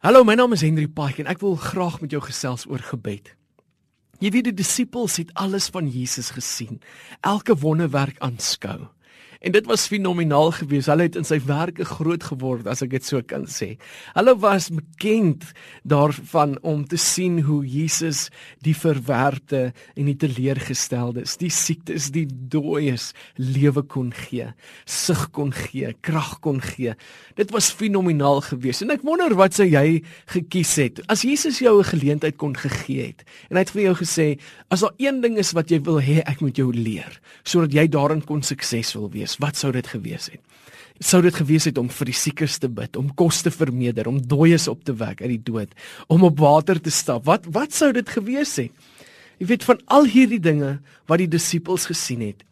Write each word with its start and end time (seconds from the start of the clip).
Hallo, 0.00 0.24
my 0.24 0.32
naam 0.32 0.54
is 0.56 0.62
Henry 0.64 0.86
Pike 0.88 1.20
en 1.20 1.26
ek 1.28 1.42
wil 1.44 1.58
graag 1.60 1.98
met 2.00 2.14
jou 2.14 2.22
gesels 2.24 2.62
oor 2.64 2.80
gebed. 2.80 3.34
Jy 4.24 4.30
weet 4.32 4.46
die 4.46 4.54
disippels 4.56 5.18
het 5.20 5.34
alles 5.36 5.66
van 5.74 5.90
Jesus 5.92 6.30
gesien, 6.32 6.78
elke 7.20 7.52
wonderwerk 7.52 8.16
aanskou. 8.24 8.86
En 9.40 9.52
dit 9.52 9.66
was 9.66 9.86
fenomenaal 9.88 10.50
geweest. 10.52 10.90
Hulle 10.92 11.06
het 11.08 11.16
in 11.16 11.24
sy 11.24 11.38
werke 11.48 11.84
groot 11.88 12.24
geword, 12.28 12.66
as 12.68 12.82
ek 12.84 12.90
dit 12.92 13.06
so 13.06 13.22
kan 13.24 13.46
sê. 13.48 13.70
Hulle 14.12 14.34
was 14.36 14.68
bekend 14.68 15.46
daarvan 15.88 16.58
om 16.60 16.82
te 16.84 16.98
sien 17.00 17.38
hoe 17.46 17.62
Jesus 17.64 18.26
die 18.60 18.76
verwerpte 18.76 19.70
en 19.96 20.10
die 20.10 20.16
teleurgesteldes, 20.20 21.38
die 21.40 21.48
siektes, 21.48 22.10
die 22.12 22.26
dooies 22.28 23.14
lewe 23.40 23.80
kon 23.80 24.12
gee, 24.12 24.50
sig 24.84 25.22
kon 25.32 25.54
gee, 25.56 25.94
krag 26.04 26.36
kon 26.44 26.60
gee. 26.60 26.92
Dit 27.40 27.56
was 27.56 27.72
fenomenaal 27.72 28.44
geweest. 28.44 28.84
En 28.84 28.92
ek 28.92 29.08
wonder 29.08 29.32
wat 29.40 29.56
sou 29.56 29.64
jy 29.64 30.02
gekies 30.34 30.76
het 30.80 31.00
as 31.08 31.24
Jesus 31.24 31.58
jou 31.64 31.78
'n 31.80 31.84
geleentheid 31.96 32.36
kon 32.36 32.54
gegee 32.56 33.06
het 33.06 33.24
en 33.48 33.56
hy 33.56 33.62
het 33.64 33.70
vir 33.70 33.82
jou 33.82 33.94
gesê, 33.94 34.38
as 34.68 34.80
daar 34.80 34.94
een 34.98 35.20
ding 35.20 35.38
is 35.38 35.52
wat 35.52 35.70
jy 35.70 35.80
wil 35.80 36.00
hê 36.00 36.20
ek 36.26 36.40
moet 36.40 36.56
jou 36.56 36.72
leer 36.72 37.20
sodat 37.42 37.72
jy 37.72 37.88
daarin 37.88 38.22
kon 38.24 38.42
suksesvol 38.42 39.10
wees 39.10 39.29
wees, 39.30 39.38
wat 39.38 39.56
sou 39.56 39.72
dit 39.72 39.86
gewees 39.86 40.30
het? 40.30 40.40
Sou 41.00 41.22
dit 41.22 41.34
gewees 41.34 41.64
het 41.64 41.78
om 41.78 41.88
vir 41.88 42.06
die 42.06 42.14
siekes 42.14 42.58
te 42.58 42.68
bid, 42.68 42.96
om 42.96 43.12
kos 43.14 43.42
te 43.42 43.50
vermeerder, 43.50 44.08
om 44.08 44.20
dooies 44.20 44.68
op 44.68 44.84
te 44.84 44.92
wek 44.92 45.22
uit 45.22 45.30
die 45.30 45.42
dood, 45.42 45.72
om 46.08 46.22
op 46.24 46.38
water 46.38 46.80
te 46.80 46.90
stap? 46.90 47.24
Wat 47.24 47.46
wat 47.50 47.72
sou 47.72 47.92
dit 47.92 48.08
gewees 48.08 48.56
het? 48.56 48.70
Jy 49.40 49.46
weet 49.46 49.64
van 49.64 49.80
al 49.88 50.04
hierdie 50.04 50.40
dinge 50.40 50.80
wat 51.08 51.18
die 51.18 51.28
disippels 51.28 51.86
gesien 51.88 52.20
het, 52.20 52.44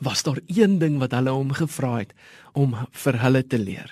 was 0.00 0.22
daar 0.22 0.38
een 0.46 0.78
ding 0.78 1.00
wat 1.00 1.12
hulle 1.12 1.30
hom 1.34 1.50
gevra 1.52 1.98
het 1.98 2.12
om 2.54 2.76
vir 2.92 3.18
hulle 3.18 3.42
te 3.42 3.58
leer. 3.58 3.90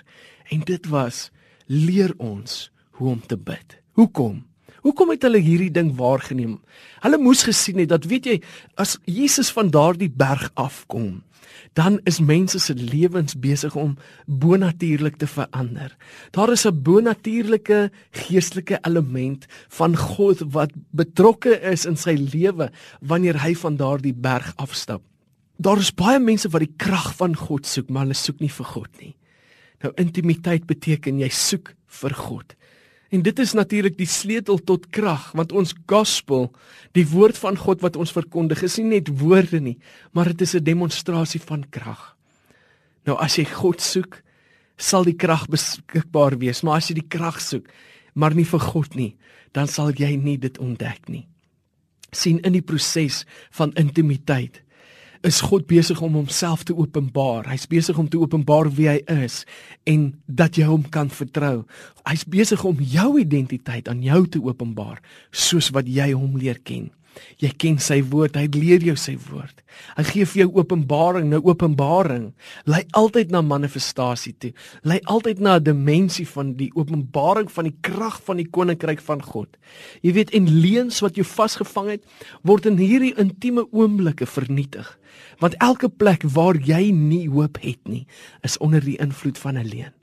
En 0.50 0.62
dit 0.66 0.86
was 0.86 1.30
leer 1.66 2.14
ons 2.18 2.70
hoe 2.98 3.10
om 3.10 3.20
te 3.26 3.36
bid. 3.36 3.80
Hoekom? 3.98 4.49
Hoekom 4.84 5.12
het 5.12 5.24
hulle 5.26 5.40
hierdie 5.42 5.72
ding 5.72 5.92
waargeneem? 5.96 6.58
Hulle 7.04 7.18
moes 7.20 7.44
gesien 7.44 7.80
het 7.82 7.90
dat 7.92 8.06
weet 8.08 8.28
jy 8.28 8.36
as 8.80 8.98
Jesus 9.04 9.50
van 9.52 9.72
daardie 9.72 10.10
berg 10.10 10.48
afkom, 10.54 11.20
dan 11.78 11.98
is 12.08 12.20
mense 12.20 12.58
se 12.58 12.74
lewens 12.74 13.36
besig 13.38 13.76
om 13.76 13.96
bonatuurlik 14.26 15.18
te 15.20 15.26
verander. 15.26 15.96
Daar 16.30 16.52
is 16.52 16.66
'n 16.66 16.82
bonatuurlike 16.82 17.90
geestelike 18.10 18.78
element 18.82 19.46
van 19.68 19.96
God 19.96 20.38
wat 20.52 20.72
betrokke 20.90 21.60
is 21.60 21.86
in 21.86 21.96
sy 21.96 22.14
lewe 22.14 22.70
wanneer 23.00 23.42
hy 23.42 23.54
van 23.54 23.76
daardie 23.76 24.14
berg 24.14 24.52
afstap. 24.56 25.02
Daar 25.58 25.78
is 25.78 25.94
baie 25.94 26.18
mense 26.18 26.48
wat 26.48 26.60
die 26.60 26.74
krag 26.76 27.16
van 27.16 27.36
God 27.36 27.66
soek, 27.66 27.90
maar 27.90 28.02
hulle 28.02 28.14
soek 28.14 28.40
nie 28.40 28.52
vir 28.52 28.66
God 28.66 29.00
nie. 29.00 29.16
Nou 29.82 29.92
intimiteit 29.96 30.66
beteken 30.66 31.18
jy 31.18 31.28
soek 31.28 31.74
vir 31.86 32.14
God. 32.14 32.54
En 33.10 33.22
dit 33.26 33.38
is 33.42 33.52
natuurlik 33.58 33.96
die 33.98 34.06
sleutel 34.06 34.60
tot 34.62 34.86
krag, 34.94 35.32
want 35.34 35.52
ons 35.52 35.74
gospel, 35.90 36.52
die 36.94 37.06
woord 37.10 37.38
van 37.42 37.58
God 37.58 37.82
wat 37.82 37.96
ons 37.98 38.14
verkondig, 38.14 38.62
is 38.62 38.78
nie 38.78 39.00
net 39.00 39.10
woorde 39.18 39.58
nie, 39.60 39.78
maar 40.14 40.30
dit 40.30 40.40
is 40.40 40.54
'n 40.54 40.64
demonstrasie 40.64 41.40
van 41.40 41.64
krag. 41.70 42.16
Nou 43.04 43.18
as 43.18 43.36
jy 43.36 43.44
God 43.44 43.80
soek, 43.80 44.22
sal 44.76 45.04
die 45.04 45.16
krag 45.16 45.48
beskikbaar 45.48 46.38
wees, 46.38 46.62
maar 46.62 46.76
as 46.76 46.88
jy 46.88 46.94
die 46.94 47.08
krag 47.08 47.40
soek, 47.40 47.66
maar 48.14 48.34
nie 48.34 48.44
vir 48.44 48.60
God 48.60 48.94
nie, 48.94 49.16
dan 49.52 49.66
sal 49.66 49.90
jy 49.90 50.16
nie 50.16 50.38
dit 50.38 50.58
ontdek 50.58 51.08
nie. 51.08 51.26
sien 52.12 52.40
in 52.40 52.52
die 52.52 52.62
proses 52.66 53.24
van 53.50 53.72
intimiteit 53.78 54.62
is 55.26 55.40
God 55.44 55.66
besig 55.68 56.00
om 56.00 56.14
homself 56.16 56.62
te 56.64 56.74
openbaar. 56.76 57.48
Hy's 57.50 57.66
besig 57.68 57.98
om 57.98 58.08
te 58.08 58.18
openbaar 58.20 58.70
wie 58.76 58.88
hy 58.88 59.00
is 59.24 59.42
en 59.88 60.14
dat 60.26 60.56
jy 60.56 60.68
hom 60.68 60.86
kan 60.88 61.10
vertrou. 61.12 61.66
Hy's 62.08 62.24
besig 62.24 62.64
om 62.64 62.80
jou 62.80 63.10
identiteit 63.20 63.88
aan 63.88 64.00
jou 64.04 64.22
te 64.28 64.40
openbaar 64.40 65.02
soos 65.30 65.70
wat 65.76 65.88
jy 65.90 66.12
hom 66.14 66.38
leer 66.40 66.60
ken. 66.64 66.88
Jy 67.40 67.50
ken 67.58 67.78
sy 67.82 68.00
woord, 68.02 68.36
hy 68.36 68.46
leer 68.52 68.84
jou 68.84 68.96
sy 68.96 69.16
woord. 69.28 69.62
Hy 69.96 70.04
gee 70.08 70.26
vir 70.28 70.40
jou 70.42 70.48
openbaring, 70.60 71.28
nou 71.30 71.40
openbaring 71.46 72.30
lei 72.68 72.82
altyd 72.98 73.30
na 73.32 73.42
manifestasie 73.44 74.34
toe. 74.38 74.52
Lei 74.84 75.00
altyd 75.04 75.40
na 75.40 75.56
'n 75.56 75.64
dimensie 75.64 76.26
van 76.26 76.54
die 76.56 76.70
openbaring 76.74 77.50
van 77.50 77.64
die 77.64 77.76
krag 77.80 78.20
van 78.22 78.36
die 78.36 78.48
koninkryk 78.50 79.00
van 79.00 79.22
God. 79.22 79.56
Jy 80.02 80.12
weet 80.12 80.30
en 80.30 80.48
leuns 80.48 81.00
wat 81.00 81.16
jou 81.16 81.24
vasgevang 81.24 81.88
het, 81.88 82.02
word 82.42 82.66
in 82.66 82.76
hierdie 82.76 83.14
intieme 83.16 83.66
oomblikke 83.72 84.26
vernietig. 84.26 84.98
Want 85.38 85.54
elke 85.58 85.88
plek 85.88 86.22
waar 86.22 86.56
jy 86.56 86.90
nie 86.92 87.28
hoop 87.28 87.58
het 87.60 87.80
nie, 87.88 88.06
is 88.42 88.58
onder 88.58 88.80
die 88.80 88.98
invloed 88.98 89.38
van 89.38 89.58
'n 89.58 89.66
leuen. 89.66 89.99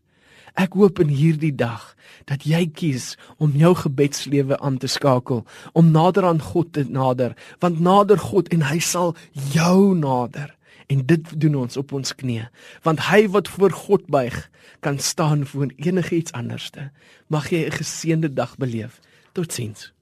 Ek 0.58 0.74
hoop 0.74 1.00
in 1.04 1.12
hierdie 1.14 1.54
dag 1.54 1.94
dat 2.28 2.44
jy 2.50 2.64
kies 2.74 3.12
om 3.38 3.54
jou 3.56 3.74
gebedslewe 3.78 4.58
aan 4.60 4.80
te 4.82 4.90
skakel, 4.90 5.44
om 5.78 5.92
nader 5.94 6.26
aan 6.26 6.42
God 6.42 6.74
te 6.74 6.84
nader, 6.90 7.36
want 7.62 7.80
nader 7.80 8.20
God 8.20 8.50
en 8.52 8.66
hy 8.68 8.80
sal 8.84 9.14
jou 9.54 9.94
nader. 9.96 10.54
En 10.88 11.04
dit 11.06 11.34
doen 11.40 11.60
ons 11.64 11.78
op 11.78 11.92
ons 11.94 12.16
knieë, 12.16 12.48
want 12.88 13.06
hy 13.12 13.28
wat 13.32 13.52
voor 13.52 13.76
God 13.76 14.08
buig, 14.12 14.38
kan 14.80 15.00
staan 15.00 15.46
voor 15.46 15.72
enigiets 15.78 16.32
anderste. 16.32 16.92
Mag 17.28 17.52
jy 17.52 17.68
'n 17.68 17.78
geseënde 17.78 18.34
dag 18.34 18.58
beleef. 18.58 19.00
Totsiens. 19.34 19.97